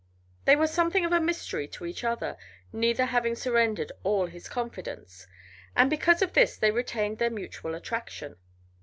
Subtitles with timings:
[0.45, 2.35] They were something of a mystery to each other,
[2.73, 5.27] neither having surrendered all his confidence,
[5.75, 8.37] and because of this they retained their mutual attraction.